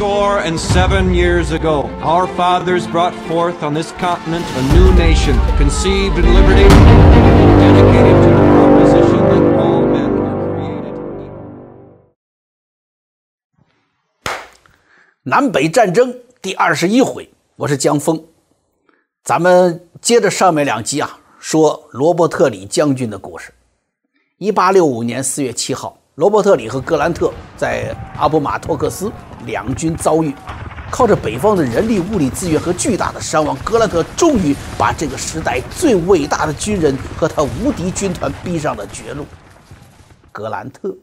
[0.00, 5.38] score and seven years ago, our fathers brought forth on this continent a new nation,
[5.58, 6.66] conceived in liberty,
[7.60, 11.20] dedicated to the proposition that all men are created equal.
[15.22, 18.24] 南北战争第二十一回，我是江峰。
[19.22, 23.52] 咱们接着上面两集啊，说罗伯特里将军的故事。
[24.38, 29.10] 一八六五年四月七号，罗伯特里和格兰特在阿布马托克斯
[29.46, 30.34] 两军遭遇，
[30.90, 39.24] 靠着北方的人力物力资源和巨大的伤亡，格兰特终于把这个时代最伟大的军人和他无敌军团逼上了绝路。
[40.30, 40.94] 格兰特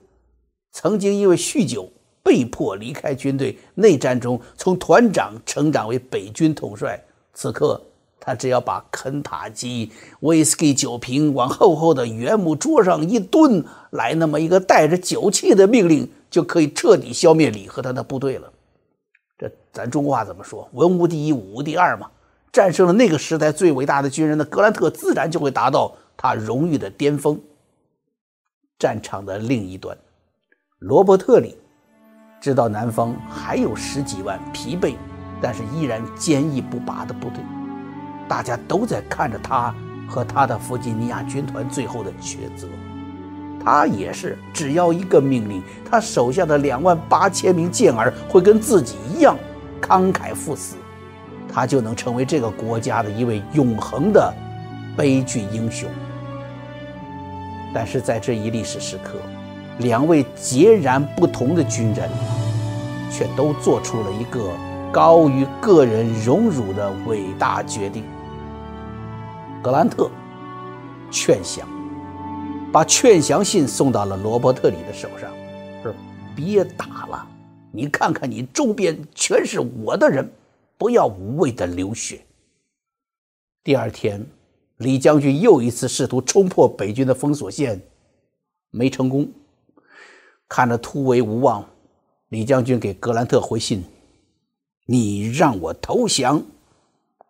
[0.71, 1.91] 曾经因为酗酒
[2.21, 7.03] 被迫离开军队，内战中从团长成长为北军统帅。
[7.33, 7.81] 此刻，
[8.27, 18.51] 他只要把肯塔基威士忌酒瓶往厚厚的原木桌上一蹲，来那么一个带着酒气的命令，就可以彻底消灭李和他的部队了。
[19.37, 20.67] 这咱中国话怎么说？
[20.73, 22.11] 文无第一，武无第二嘛。
[22.51, 27.39] 战胜了那个时代最伟大的军人的格兰特，自然就会达到他荣誉的巅峰。
[28.77, 29.97] 战场的另一端，
[30.79, 31.55] 罗伯特里
[32.41, 34.97] 知道南方还有十几万疲惫，
[35.41, 37.41] 但是依然坚毅不拔的部队，
[38.27, 39.73] 大家都在看着他
[40.07, 42.67] 和他的弗吉尼亚军团最后的抉择。
[43.63, 49.37] 他也是，只要一个命令，他手下的两万八千名健儿会跟自己一样
[49.81, 50.77] 慷慨赴死，
[51.51, 54.33] 他就能成为这个国家的一位永恒的
[54.95, 55.89] 悲剧英雄。
[57.73, 59.19] 但是在这一历史时刻，
[59.79, 62.09] 两位截然不同的军人，
[63.11, 64.49] 却都做出了一个
[64.93, 68.05] 高于个人荣辱的伟大决定。
[69.67, 70.09] 格兰特
[71.11, 71.67] 劝降，
[72.71, 75.29] 把劝降信送到了罗伯特里的手上，
[75.83, 75.93] 说
[76.33, 77.27] ：“别打了，
[77.73, 80.31] 你看看你周边全是我的人，
[80.77, 82.21] 不要无谓的流血。”
[83.61, 84.25] 第二天。
[84.77, 87.81] 李将军又一次试图冲破北军的封锁线，
[88.69, 89.27] 没成功。
[90.47, 91.65] 看着突围无望，
[92.29, 93.83] 李将军给格兰特回信
[94.87, 96.41] ：“你让我投降，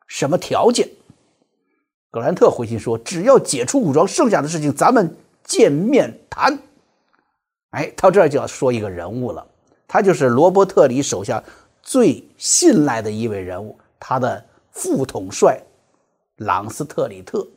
[0.08, 0.88] 什么条件？”
[2.10, 6.58] 格兰特回信说：“只要解除武装，剩下的事情咱们见面谈。”
[7.72, 9.46] 哎，到这儿就要说一个人物了，
[9.88, 11.44] 他就是罗伯特里手下
[11.84, 15.62] 最信赖的一位人物，他的副统帅。
[16.38, 17.48] 朗斯特里特，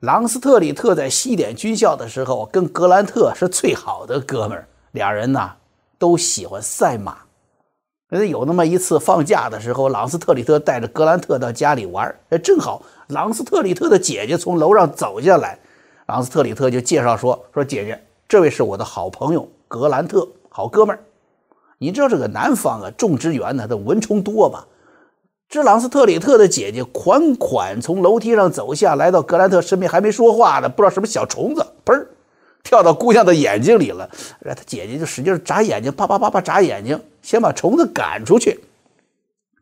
[0.00, 5.52] 朗斯特里特在西点军校的时候，跟格兰特是最好的哥们儿，俩人呢
[5.98, 7.27] 都喜欢赛马。
[8.10, 15.58] 有那么一次放假的时候，朗斯特里特带着格兰特到家里玩，哎，正好朗斯特里特的姐姐从楼上走下来，
[16.06, 21.04] 朗斯特里特就介绍说：“说姐姐，这位是我的好朋友格兰特，好哥们儿。
[21.78, 24.66] 你知道这个南方啊，种植园呢，它蚊虫多吧？”
[25.50, 32.06] 这朗斯特里特的姐姐款款从楼梯上走下来，到格兰特身边，还没说话呢，不知道什么小虫子，砰，
[32.68, 34.06] 跳到姑娘的眼睛里了。
[34.40, 38.60] 然后他姐姐就使劲眨眼睛，啪啪啪啪眨眼睛，先把虫子赶出去。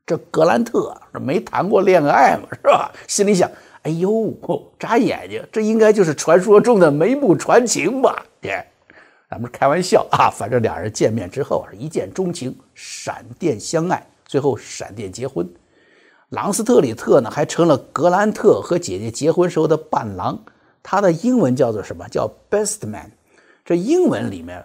[0.04, 2.90] 这格兰特没谈过恋爱嘛，是吧？
[3.06, 3.48] 心里想：
[3.82, 4.34] 哎呦，
[4.76, 8.26] 眨眼睛，这应该就是传说中的眉目传情吧？
[8.40, 8.66] 耶，
[9.30, 15.48] 咱们开玩笑啊，反正俩人见面之后是一见钟情，闪电相爱，最后闪电结婚。
[16.30, 20.36] 朗斯特里特呢，还成了格兰特和姐姐结婚时候的伴郎。
[20.88, 22.06] 他的英文叫做什么？
[22.08, 23.10] 叫 best man。
[23.64, 24.64] 这英文里面，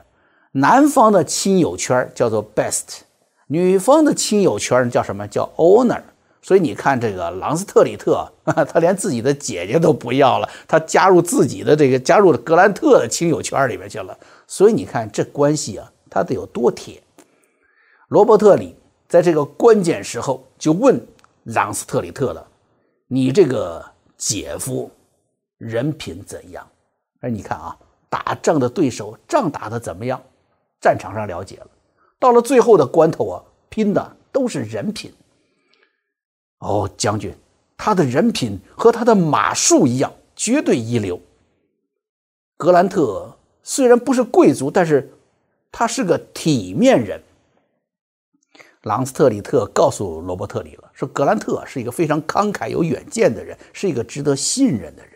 [0.51, 2.99] 男方的亲友圈叫做 best，
[3.47, 5.27] 女方的亲友圈叫什么？
[5.27, 6.03] 叫 owner。
[6.43, 14.15] 所以你看，这个朗斯特里特， 他连自己的姐姐都不要了，他加入自己的这个加入了格兰特的亲友圈里面去了。
[14.45, 17.01] 所以你看这关系啊，他得有多铁。
[18.09, 18.75] 罗伯特里
[19.09, 21.01] 在这个关键时候就问。
[21.45, 22.47] 朗斯特里特了，
[23.07, 23.83] 你这个
[24.15, 24.91] 姐夫
[25.61, 26.67] 人品怎样？
[27.19, 27.77] 哎，你看啊，
[28.09, 30.19] 打仗的对手仗打的怎么样？
[30.79, 31.67] 战场上了解了，
[32.17, 35.13] 到了最后的关头啊，拼的都是人品。
[36.57, 37.31] 哦，将军，
[37.77, 41.21] 他的人品和他的马术一样，绝对一流。
[42.57, 45.13] 格兰特虽然不是贵族，但是
[45.71, 47.21] 他是个体面人。
[48.81, 55.10] 朗斯特里特告诉罗伯特里了，说格兰特是一个非常慷慨、有远见的人，是一个值得信任的人。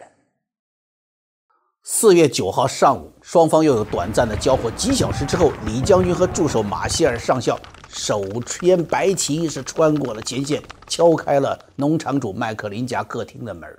[1.87, 4.71] 四月九号上午，双方又有短暂的交火。
[4.71, 13.69] 几小时之后，李将军和助手马歇尔上校手牵白旗，是穿过了前线，敲开了农场主麦克林家客厅的门。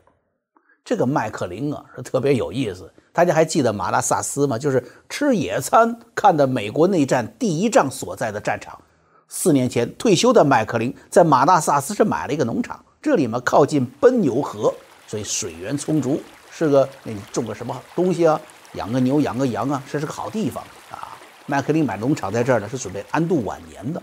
[0.84, 2.88] 这个麦克林啊，是特别有意思。
[3.12, 4.56] 大家还记得马拉萨斯吗？
[4.56, 8.80] 就是吃野餐看的美国内战第一仗所在的战场。
[9.26, 14.72] 四年前退休的麦克林在马拉萨斯是买了一个农场，这里嘛靠近奔牛河，
[15.08, 16.22] 所以水源充足，
[16.58, 18.40] 是个那你种个什么东西啊，
[18.72, 21.14] 养个牛养个羊啊，这是个好地方啊。
[21.44, 24.02] 麦克林买农场在这儿呢，是准备安度晚年的。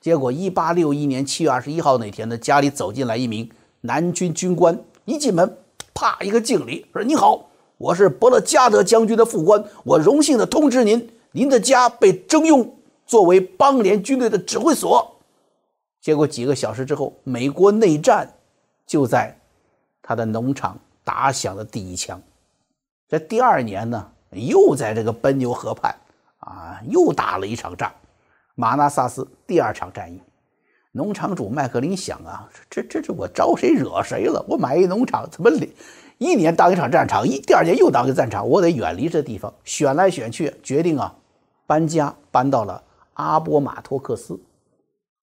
[0.00, 3.46] 结果，一八六一年七月二十一号那天呢，家里走进来一名
[3.82, 5.58] 南军军官，一进门，
[5.92, 15.20] 啪一个敬礼，说：“你好，我是伯勒加德将军的副官，我荣幸的通知您，您的家被征用。”作为邦联军队的指挥所，
[16.00, 18.36] 结果几个小时之后，美国内战
[18.86, 19.38] 就在
[20.00, 20.78] 他的农场
[21.10, 22.22] 打响了第一枪。
[23.08, 25.92] 这第二年呢，又在这个奔牛河畔
[26.38, 27.90] 啊，又打了一场仗，
[28.54, 30.22] 马纳萨斯第二场战役。
[30.92, 34.44] 农场主麦克林想啊，这这这我招谁惹谁了？
[34.48, 35.50] 我买一农场，怎么
[36.18, 38.48] 一年当一场战场，一第二年又当个战场？
[38.48, 39.52] 我得远离这地方。
[39.64, 41.12] 选来选去，决定啊，
[41.66, 42.80] 搬家搬到了。
[43.14, 44.40] 阿波马托克斯，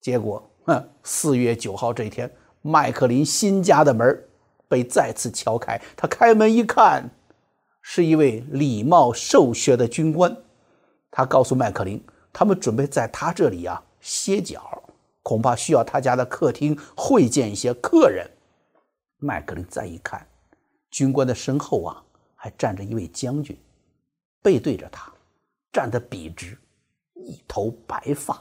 [0.02, 2.30] 结果，哼，四月九号这天，
[2.60, 4.22] 麦克林新家的门
[4.68, 5.80] 被再次敲开。
[5.96, 7.10] 他开门一看，
[7.82, 10.36] 是一位礼貌瘦削的军官。
[11.10, 14.82] 他告诉麦克林，他们准备在他这里啊歇脚，
[15.22, 18.30] 恐怕需要他家的客厅会见一些客人。
[19.18, 20.26] 麦克林再一看，
[20.90, 22.04] 军官的身后啊
[22.34, 23.58] 还站着一位将军，
[24.42, 25.12] 背对着他，
[25.72, 26.56] 站得笔直。
[27.14, 28.40] 一头白发，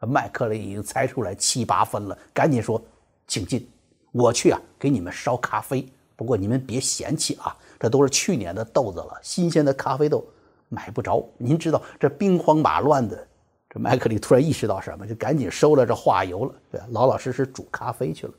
[0.00, 2.82] 麦克雷已经猜出来七八分了，赶紧说
[3.28, 3.68] ：“请进，
[4.12, 5.86] 我去啊，给你们烧咖啡。
[6.16, 10.26] 不过你们别嫌弃啊，这都是去年的豆子了，新鲜的咖啡豆
[10.68, 11.26] 买不着。
[11.38, 13.26] 您知道这兵荒马乱的。”
[13.72, 18.32] 这麦克里突然意识到什么，就赶紧收了这化油了，对，老老实实煮咖啡去了。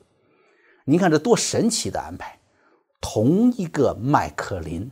[0.83, 2.37] 您看这多神奇的安排！
[2.99, 4.91] 同一个麦克林。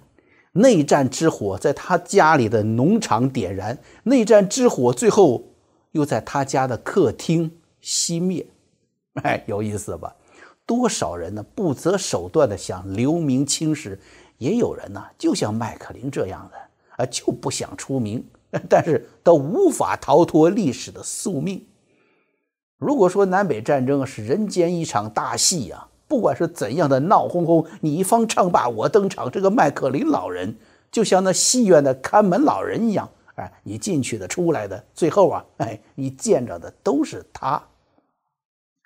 [0.54, 5.44] 内战之火在他家里的农场点燃，内战之火最后
[5.92, 8.48] 又在他家的客厅熄灭。
[9.22, 10.16] 哎，有意思吧？
[10.70, 11.44] 多少人呢？
[11.56, 14.00] 不择手段的想留名青史，
[14.38, 18.24] 也有人呢，就像麦克林这样的啊，就不想出名，
[18.70, 21.66] 但是都无法逃脱历史的宿命。
[22.78, 25.88] 如果说南北战争是人间一场大戏呀。
[26.08, 30.58] 不管是怎样的闹哄哄，你方唱罢我登场，这个麦克林老人
[30.92, 37.62] 就像那戏院的看门老人一样，哎，你进去的、出来的，最后啊，哎，你见着的都是他。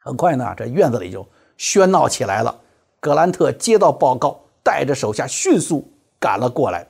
[0.01, 1.25] 很快呢，这院子里就
[1.57, 2.59] 喧闹起来了。
[2.99, 6.87] 格兰特接到报告，带着手下迅速赶了过来。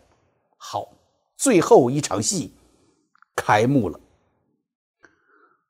[0.57, 0.89] 好，
[1.38, 2.54] 最后一场戏
[3.36, 4.00] 开幕了。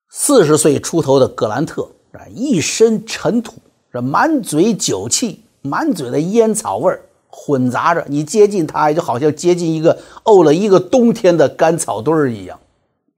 [0.09, 3.55] 四十岁出头的格兰特啊，一身尘土。
[3.91, 12.59] 这满嘴酒气，满嘴的烟草味儿混杂着，你接近他，就好像接近一个沤了一个冬天的干草堆儿一样。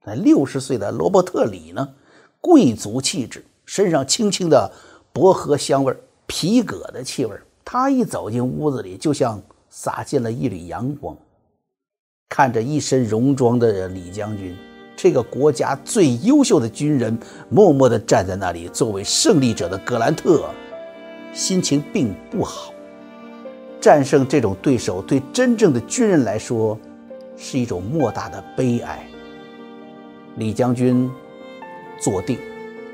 [0.04, 1.94] 那六十岁的罗伯特里呢？
[2.40, 4.70] 贵族气质，身上轻轻的
[5.16, 5.96] 薄荷香味儿，
[6.26, 7.42] 皮革的气味儿。
[7.64, 9.40] 他一走进屋子里，就像
[9.70, 11.16] 洒进了一缕阳光。
[12.28, 14.54] 看着一身戎装的李将军。
[14.94, 17.18] 这个国家最优秀的军人
[17.48, 20.50] 默默地站在那里，作为胜利者的格兰特
[21.32, 22.74] 心情并不好。
[23.80, 26.78] 战胜这种对手对真正的军人来说
[27.38, 29.08] 是一种莫大的悲哀。
[30.36, 31.10] 李将军
[31.98, 32.38] 坐定，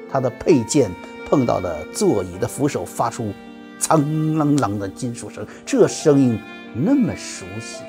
[0.09, 0.89] 他的佩剑
[1.33, 3.33] 碰到了座椅的扶手，发出
[3.81, 6.39] “苍啷啷”的金属声，这声音
[6.75, 7.83] 那么熟悉。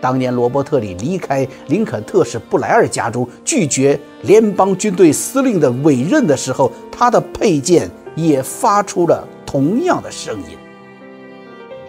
[0.00, 10.58] 当年罗伯特里离开林肯特使布莱尔家中，拒绝联邦军队司令的委任的时候，他的佩剑也发出了同样的声音。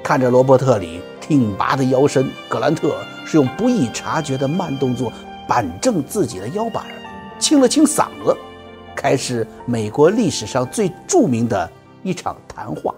[0.03, 5.12] 看着罗伯特里挺拔的腰身，格兰特是用不易察觉的慢动作
[5.48, 6.84] 板正自己的腰板，
[7.39, 8.38] 清了清嗓子，
[9.01, 11.67] 开始美国历史上最著名的
[12.03, 12.93] 一场谈话。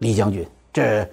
[0.00, 1.08] 李将军，这。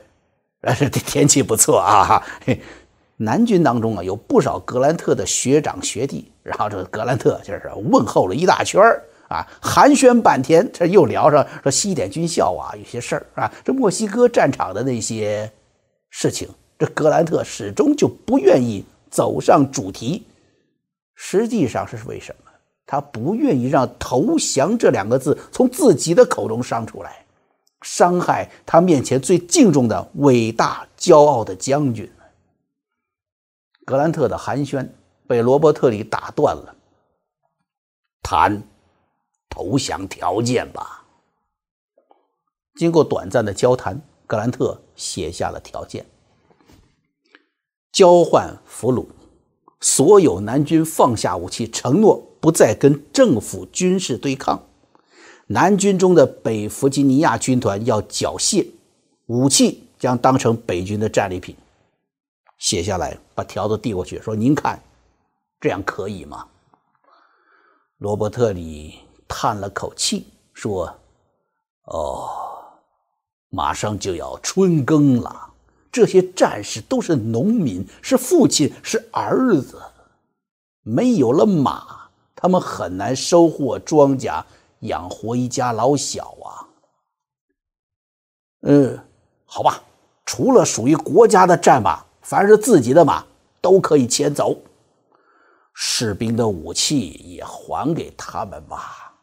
[0.63, 2.23] 呃，这天气不错啊！
[3.17, 8.79] 南军当中啊，有不少格兰特的学长学弟，然后这个格兰特就是问候了一大圈
[9.27, 15.51] 啊，寒暄半天，这又聊上说西点军校啊，有些事儿啊，这墨西哥战场的那些
[16.11, 16.47] 事情，
[16.77, 20.27] 这格兰特始终就不愿意走上主题。
[21.15, 22.50] 实际上是为什么？
[22.91, 27.25] 他不愿意让投降这两个字从自己的口中伤出来。
[27.83, 32.11] 伤害他面前最敬重的伟大、骄傲的将军。
[33.85, 34.89] 格兰特的寒暄
[35.25, 36.75] 被罗伯特里打断了。
[38.21, 38.61] 谈
[39.49, 41.05] 投降条件吧。
[42.75, 46.05] 经过短暂的交谈，格兰特写下了条件：
[47.93, 49.05] 交换俘虏，
[49.81, 54.63] 所有南军放下武器，承诺不再跟政府军事对抗。
[55.47, 58.67] 南军中的北弗吉尼亚军团要缴械，
[59.25, 61.55] 武器将当成北军的战利品。
[62.57, 64.79] 写下来，把条子递过去，说：“您看，
[65.59, 66.45] 这样可以吗？”
[67.97, 70.95] 罗伯特里叹了口气，说
[71.91, 72.29] ：“哦，
[73.49, 75.50] 马上就要春耕了，
[75.91, 79.81] 这些战士都是农民，是父亲，是儿子，
[80.83, 84.43] 没有了马，他们很难收获庄稼。”
[84.81, 86.65] 养活一家老小啊，
[88.61, 88.99] 嗯，
[89.45, 89.83] 好吧，
[90.25, 93.23] 除了属于国家的战马，凡是自己的马
[93.61, 94.57] 都可以牵走。
[95.75, 99.13] 士兵的武器也还给他们吧。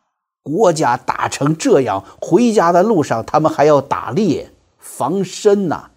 [0.44, 4.48] 国家打成这样，回家的路上他们还要打猎
[4.78, 5.90] 防身呐。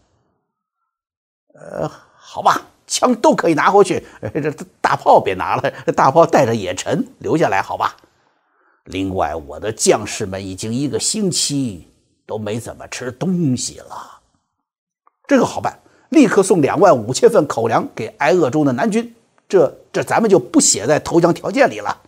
[1.61, 4.03] 呃，好吧，枪都可以拿回去，
[4.33, 4.51] 这
[4.81, 7.95] 大炮别拿了，大炮带着也沉，留下来好吧。
[8.85, 11.87] 另外，我的将士们已经一个星期
[12.25, 14.19] 都没怎么吃东西了。
[15.27, 19.13] 这个好办，立刻送两万五千份口粮给挨饿中的南军。
[19.47, 22.01] 这这，咱们就不写在投降条件里了。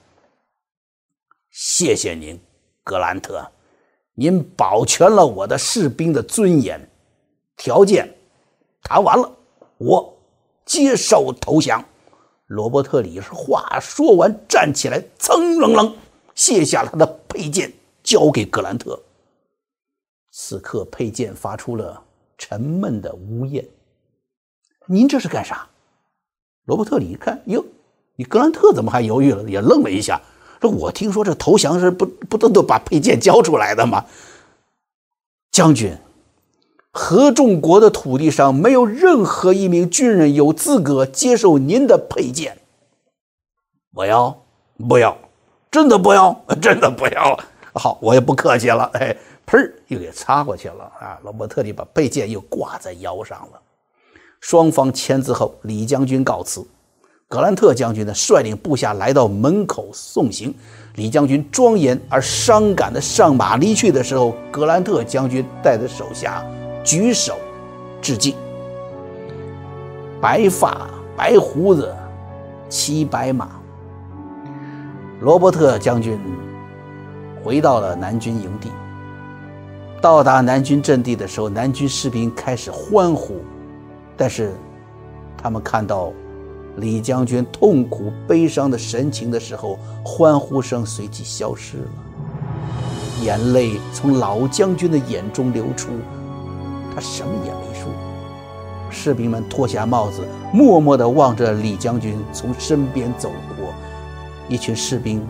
[1.52, 2.40] 谢谢您，
[2.84, 3.46] 格兰特，
[4.16, 6.90] 您保全了我的士兵的尊严。
[7.56, 8.12] 条件
[8.82, 9.32] 谈完了，
[9.84, 10.18] 我
[10.66, 11.84] 接受投降。
[12.48, 15.96] 罗伯特里是话说完，站起来，噌楞楞。
[16.36, 17.72] 卸下了他的佩剑，
[18.02, 19.00] 交给格兰特。
[20.32, 22.04] 此刻，佩剑发出了
[22.38, 23.68] 沉闷的呜咽。
[24.88, 25.68] 您这是干啥？
[26.66, 27.64] 罗伯特里一看，哟，
[28.16, 29.48] 你格兰特怎么还犹豫了？
[29.50, 30.20] 也愣了一下，
[30.60, 34.06] 说：“我听说这投降是不不都都把佩剑交出来的吗？”
[35.52, 35.96] 将军，
[36.94, 42.60] 合众国的土地上没有任何一名军人有资格接受您的佩剑。
[43.96, 44.44] 我要，
[44.88, 45.18] 不要。
[45.72, 47.38] 真的不要， 真的不要。
[47.74, 48.84] 好，我也不客气了。
[48.94, 49.16] 哎，
[49.48, 51.18] 砰，又给擦过去了啊！
[51.24, 53.60] 罗伯特里把佩剑又挂在腰上了。
[54.40, 56.64] 双方签字后，李将军告辞。
[57.28, 60.54] 格兰特将军呢，率领部下来到门口送行。
[60.94, 66.46] 李将军庄严而伤感的上马离去的时候，格兰特将军带着手下
[66.84, 67.38] 举手
[68.02, 68.36] 致敬。
[70.22, 71.94] 白发白胡子，
[72.70, 73.50] 骑白马。
[75.22, 76.20] 罗伯特将军
[77.42, 78.70] 回到了南军营地。
[80.02, 83.38] 到达南军阵地的时候，南军士兵开始欢呼，
[84.18, 84.52] 但是
[85.38, 86.12] 他们看到
[86.76, 91.88] 李将军痛苦悲伤的神情的时候，欢呼声随即消失了，
[93.22, 95.92] 眼泪从老将军的眼中流出，
[96.94, 97.92] 他什么也没说。
[98.90, 100.22] 士兵们脱下帽子，
[100.54, 103.74] 默默地望着李将军从身边走过。
[104.48, 105.26] 一群士兵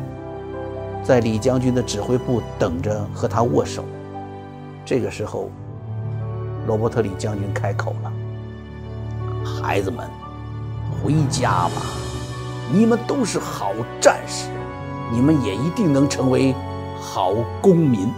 [1.02, 3.86] 在李将军的指挥部等着和他握手。
[4.84, 5.50] 这个时候，
[6.68, 8.12] 罗伯特李将军开口了
[9.46, 10.10] ：“孩子们，
[11.02, 11.82] 回家吧！
[12.72, 14.50] 你们都是好战士，
[15.12, 16.54] 你们也一定能成为
[17.00, 18.12] 好公民。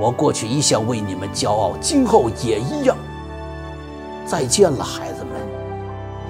[0.00, 2.96] 我过去一向为你们骄傲，今后也一样。
[4.24, 5.32] 再见了，孩子们！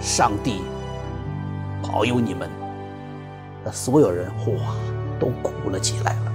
[0.00, 0.62] 上帝
[1.80, 2.50] 保佑你们！”
[3.64, 4.74] 那所有人哗
[5.20, 6.32] 都哭了起来了。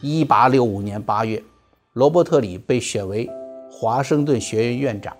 [0.00, 1.40] 一八六五年八月，
[1.92, 3.30] 罗伯特里被选为
[3.70, 5.16] 华盛顿学院院长。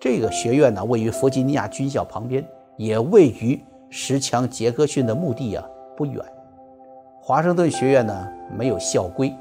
[0.00, 2.44] 这个学院呢，位于弗吉尼亚军校旁边，
[2.76, 5.64] 也位于石墙杰克逊的墓地啊
[5.96, 6.20] 不远。
[7.24, 9.32] 华盛顿学院呢没有校规，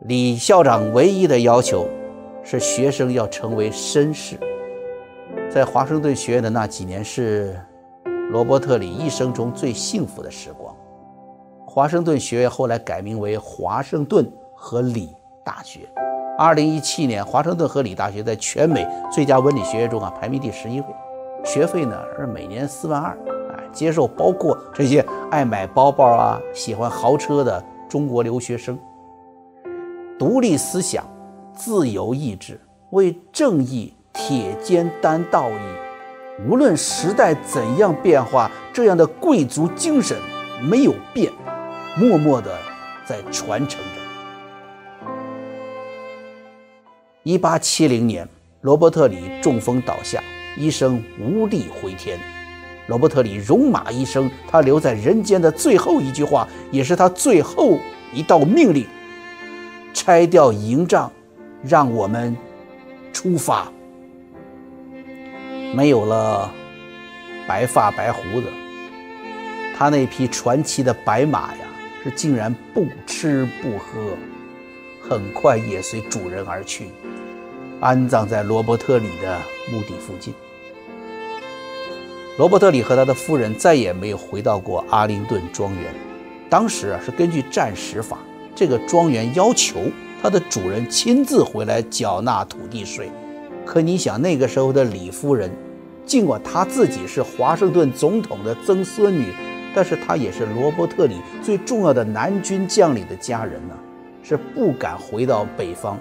[0.00, 1.88] 李校长唯一的要求
[2.44, 4.38] 是学生要成为绅士。
[5.48, 7.58] 在华盛顿学院的那几年是
[8.30, 10.76] 罗伯特里一生中最幸福的时光。
[11.66, 15.88] 华盛顿学院后来改名为华盛顿和理大学。
[16.36, 20.86] 二零一七年，华盛顿和理大学在全美最佳文理学院中啊排名第十一位，
[21.42, 23.16] 学费呢是每年四万二，
[23.72, 28.78] 接受包括这些爱买包包啊、喜欢豪车的中国留学生。
[30.18, 31.04] 独立思想、
[31.54, 32.60] 自由意志，
[32.90, 33.94] 为正义。
[34.12, 40.18] 铁肩担道义，无论时代怎样变化，这样的贵族精神
[40.68, 41.32] 没有变，
[41.96, 42.50] 默默的
[43.06, 45.12] 在传承着。
[47.22, 48.28] 一八七零年，
[48.62, 50.20] 罗伯特里中风倒下，
[50.58, 52.18] 医生无力回天。
[52.90, 57.78] 罗伯特里戎马一生，他留在人间的最后一句话，也是他最后
[58.12, 58.84] 一道命令：
[59.94, 61.08] 拆掉营帐，
[61.62, 62.36] 让我们
[63.12, 63.70] 出发。
[65.72, 66.52] 没有了
[67.46, 68.48] 白发白胡子，
[69.78, 71.64] 他那匹传奇的白马呀，
[72.02, 74.16] 是竟然不吃不喝，
[75.00, 76.88] 很快也随主人而去，
[77.80, 79.38] 安葬在罗伯特里的
[79.70, 80.34] 墓地附近。
[82.38, 85.92] 罗伯特里和他的夫人再也没有回到过阿灵顿庄园。
[86.48, 88.18] 当时啊，是根据战时法，
[88.54, 89.80] 这个庄园要求
[90.22, 93.10] 他的主人亲自回来缴纳土地税。
[93.66, 95.50] 可你想，那个时候的李夫人，
[96.06, 99.32] 尽管她自己是华盛顿总统的曾孙女，
[99.74, 103.74] 但是她也是罗伯特里最重要的南军将领的家人呢，
[104.22, 105.98] 是不敢回到北方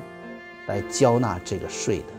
[0.68, 2.19] 来交纳这个税的。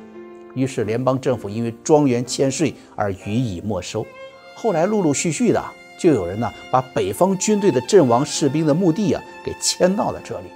[0.54, 4.06] 于是，联邦政府因为庄园欠税而予以没收。
[4.54, 5.64] 后来，陆陆续续的
[5.98, 10.46] 就有人呢，把北方军队的阵亡士兵的墓地啊给迁到了这里。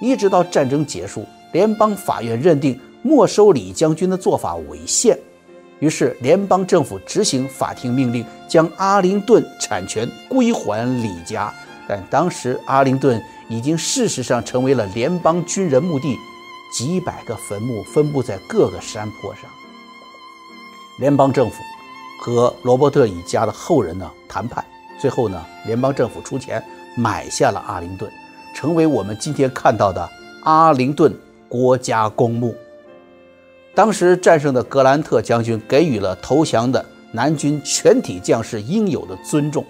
[0.00, 5.18] 一直到战争结束，联邦法院认定没收李将军的做法违宪，
[5.78, 11.52] 于是联邦政府执行法庭命令，将阿灵顿产权归还李家。
[11.88, 16.16] 但当时，阿灵顿已经事实上成为了联邦军人墓地。
[16.70, 19.44] 几百个坟墓分布在各个山坡上。
[20.98, 21.56] 联邦政府
[22.20, 24.64] 和罗伯特一家的后人呢谈判，
[24.98, 26.62] 最后呢，联邦政府出钱
[26.94, 28.10] 买下了阿灵顿，
[28.54, 30.08] 成为我们今天看到的
[30.44, 31.14] 阿灵顿
[31.48, 32.54] 国家公墓。
[33.74, 39.64] 当时战胜的格兰特将军给予了投降的南军全体将士应有的尊重，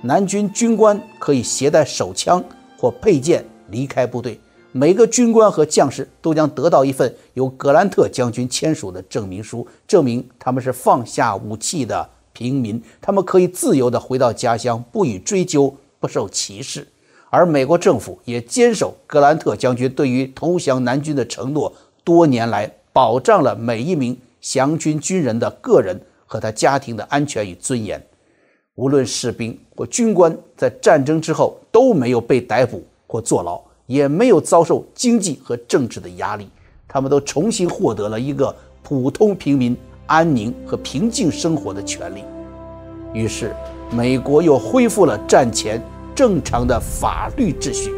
[0.00, 2.42] 南军军官可以携带手枪
[2.78, 4.40] 或佩剑离开部队。
[4.72, 16.86] 每个军官和将士都将得到一份由格兰特将军签署的证明书，证明他们是放下武器的平民，他们可以自由地回到家乡，不予追究，不受歧视。
[17.30, 21.72] 而美国政府也坚守格兰特将军对于投降南军的承诺，
[22.04, 28.00] 多年来保障了每一名降军军人的个人和他家庭的安全与尊严。
[28.76, 33.60] 无论士兵或军官在战争之后都没有被逮捕或坐牢。
[33.90, 36.48] 也没有遭受经济和政治的压力，
[36.86, 39.76] 他们都重新获得了一个普通平民
[40.06, 42.22] 安宁和平静生活的权利。
[43.12, 43.52] 于是，
[43.90, 45.82] 美国又恢复了战前
[46.14, 47.92] 正常的法律秩序。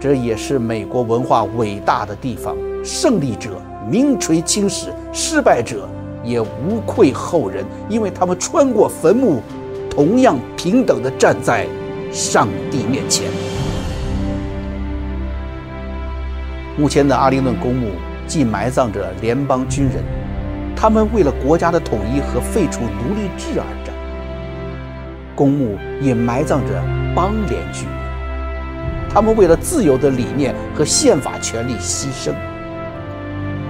[0.00, 3.50] 这也是美国文化伟大的地方：胜利者
[3.88, 5.88] 名垂青史，失败者
[6.24, 9.40] 也无愧后人，因为他们穿过坟墓，
[9.88, 11.64] 同样平等地站在
[12.10, 13.30] 上帝面前。
[16.76, 17.92] 目前的阿灵顿公墓
[18.26, 20.02] 既埋葬着联邦军人，
[20.74, 23.94] 他们为了国家的统一和废除奴隶制而战；
[25.36, 26.82] 公墓也埋葬着
[27.14, 32.32] 邦联军人，他们为了自由的理念和宪法权利牺牲。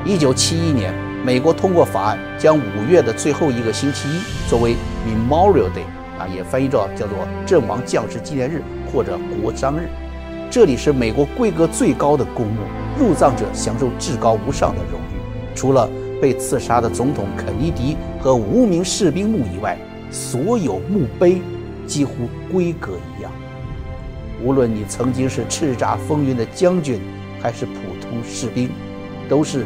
[0.02, 5.84] 一九七一年，美国通过法案，将五月的最后一个星期一作为 Memorial Day，
[6.18, 9.90] 啊，也翻译着叫做阵亡将士纪念日或者国殇日。
[10.50, 12.60] 这里是美国规格最高的公墓。
[12.96, 15.18] 入葬者享受至高无上的荣誉，
[15.52, 15.90] 除了
[16.22, 19.76] 被刺杀的总统肯尼迪和无名士兵墓以外，
[20.12, 21.42] 所有墓碑
[21.88, 23.32] 几乎规格一样。
[24.44, 27.00] 无论你曾经是叱咤风云的将军，
[27.40, 28.70] 还是普通士兵，
[29.28, 29.64] 都是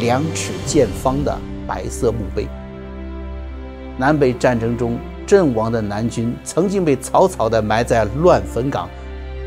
[0.00, 2.48] 两尺见方的白色墓碑。
[3.96, 8.88] 南北战争中阵亡的南军曾经被草草地埋在乱坟岗，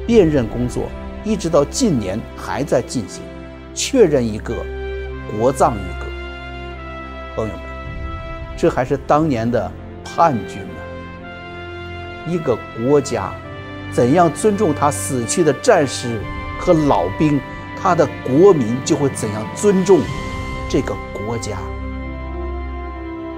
[0.10, 0.86] 辨认工作。
[1.24, 3.22] 一直到近年还在进行，
[3.76, 4.56] 确认一个，
[5.32, 6.06] 国葬一个。
[7.36, 7.62] 朋友们，
[8.58, 9.72] 这还是当年的
[10.04, 10.74] 叛军呢。
[12.28, 13.32] 一个国家
[13.92, 16.20] 怎样尊重他死去的战士
[16.60, 17.40] 和老兵，
[17.80, 20.00] 他的国民就会怎样尊重
[20.68, 21.56] 这个国家。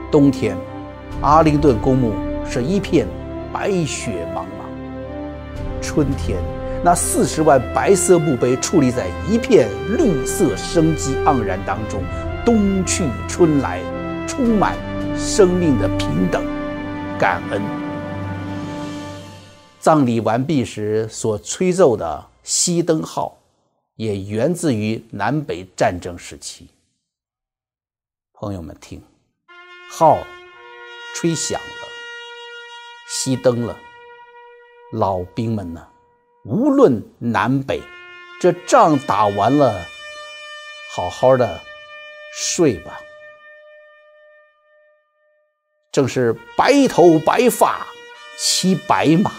[0.09, 0.55] 冬天，
[1.19, 2.13] 阿灵顿公墓
[2.49, 3.05] 是一片
[3.51, 6.37] 白雪茫茫；春天。
[6.83, 12.03] 那四十万白色墓碑矗立在一片绿色生机盎然当中，
[12.43, 13.79] 冬去春来，
[14.27, 14.75] 充满
[15.15, 16.43] 生命的平等、
[17.19, 17.61] 感恩。
[19.79, 23.37] 葬礼完毕时所吹奏的熄灯号，
[23.97, 26.67] 也源自于南北战争时期。
[28.33, 28.99] 朋友们听，
[29.91, 30.17] 号
[31.13, 31.87] 吹响了，
[33.07, 33.77] 熄灯了，
[34.93, 35.87] 老兵们呢？
[36.43, 37.79] 无论南北，
[38.39, 39.85] 这仗打完了，
[40.91, 41.61] 好好的
[42.33, 42.99] 睡吧。
[45.91, 47.85] 正是白头白发
[48.39, 49.31] 骑白马，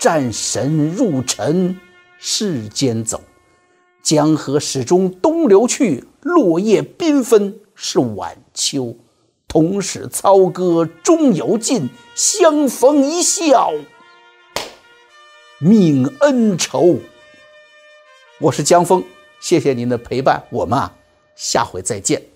[0.00, 1.78] 战神入尘
[2.18, 3.22] 世间走。
[4.02, 8.96] 江河始终东流去，落叶缤纷是晚秋。
[9.46, 13.70] 同使操戈终有尽，相逢一笑
[15.64, 16.98] 泯恩仇。
[18.38, 19.02] 我是江峰，
[19.40, 20.94] 谢谢您的陪伴，我们啊，
[21.36, 22.33] 下回再见。